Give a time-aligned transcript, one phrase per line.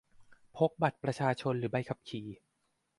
[0.57, 2.27] พกบัตรประชาชน หรือ ใบขับขี่